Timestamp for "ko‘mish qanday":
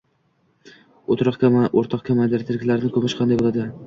2.97-3.41